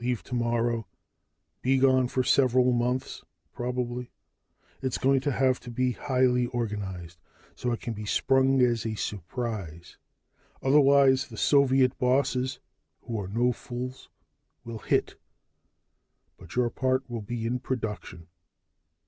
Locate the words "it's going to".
4.82-5.30